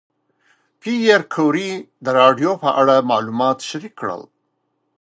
[0.81, 1.71] پېیر کوري
[2.03, 4.21] د راډیوم په اړه معلومات شریک کړل.